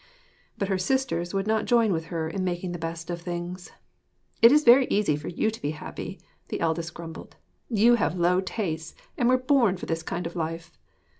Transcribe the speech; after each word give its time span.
But 0.57 0.67
her 0.67 0.79
sisters 0.79 1.31
would 1.31 1.45
not 1.45 1.65
join 1.65 1.93
with 1.93 2.05
her 2.05 2.27
in 2.27 2.43
making 2.43 2.71
the 2.71 2.79
best 2.79 3.11
of 3.11 3.21
things. 3.21 3.71
'It 4.41 4.51
is 4.51 4.63
very 4.63 4.87
easy 4.89 5.15
for 5.15 5.27
you 5.27 5.51
to 5.51 5.61
be 5.61 5.69
happy,' 5.77 6.19
the 6.47 6.59
eldest 6.59 6.95
grumbled. 6.95 7.35
'You 7.69 7.93
have 8.01 8.17
low 8.17 8.41
tastes 8.43 8.95
and 9.15 9.29
were 9.29 9.37
born 9.37 9.77
for 9.77 9.85
this 9.85 10.01
kind 10.01 10.25
of 10.25 10.35
life.' 10.35 10.71